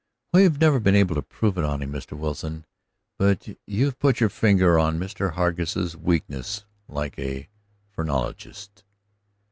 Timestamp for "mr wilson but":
1.93-3.49